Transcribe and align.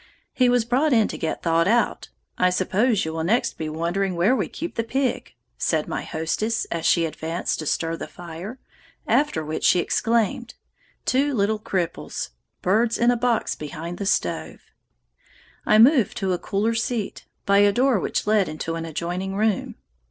"He 0.33 0.49
was 0.49 0.65
brought 0.65 0.93
in 0.93 1.07
to 1.09 1.15
get 1.19 1.43
thawed 1.43 1.67
out; 1.67 2.09
I 2.35 2.49
suppose 2.49 3.05
you 3.05 3.13
will 3.13 3.23
next 3.23 3.59
be 3.59 3.69
wondering 3.69 4.15
where 4.15 4.35
we 4.35 4.47
keep 4.49 4.73
the 4.73 4.83
pig," 4.83 5.35
said 5.59 5.87
my 5.87 6.01
hostess 6.01 6.65
as 6.71 6.87
she 6.87 7.05
advanced 7.05 7.59
to 7.59 7.67
stir 7.67 7.95
the 7.95 8.07
fire, 8.07 8.57
after 9.05 9.45
which 9.45 9.63
she 9.63 9.77
examined 9.77 10.55
"two 11.05 11.35
little 11.35 11.59
cripples," 11.59 12.31
birds 12.63 12.97
in 12.97 13.11
a 13.11 13.15
box 13.15 13.53
behind 13.53 13.99
the 13.99 14.07
stove. 14.07 14.61
I 15.67 15.77
moved 15.77 16.17
to 16.17 16.33
a 16.33 16.39
cooler 16.39 16.73
seat, 16.73 17.27
by 17.45 17.59
a 17.59 17.71
door 17.71 17.99
which 17.99 18.25
led 18.25 18.49
into 18.49 18.73
an 18.73 18.85
adjoining 18.85 19.35
room. 19.35 19.75